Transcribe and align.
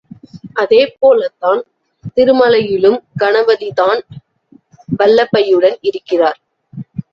அதே 0.53 0.95
போலத்தான் 0.99 1.61
திருமலையிலும் 2.15 2.99
கணபதிதான் 3.19 4.01
வல்லபையுடன் 4.99 5.77
இருக்கிறார். 5.81 6.39